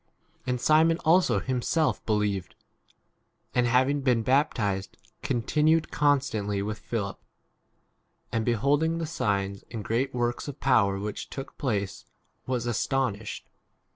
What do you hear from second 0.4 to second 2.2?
And Simon also himself